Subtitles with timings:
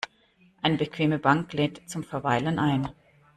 [0.63, 2.89] Eine bequeme Bank lädt zum Verweilen ein.